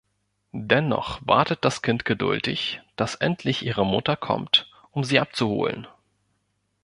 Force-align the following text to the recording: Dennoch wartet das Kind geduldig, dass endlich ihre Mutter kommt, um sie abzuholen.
Dennoch 0.55 1.19
wartet 1.27 1.63
das 1.63 1.83
Kind 1.83 2.05
geduldig, 2.05 2.81
dass 2.95 3.13
endlich 3.13 3.63
ihre 3.63 3.85
Mutter 3.85 4.15
kommt, 4.17 4.67
um 4.89 5.03
sie 5.03 5.19
abzuholen. 5.19 5.85